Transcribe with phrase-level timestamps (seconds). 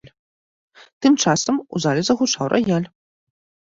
[1.05, 2.87] Тым часам у зале загучаў раяль.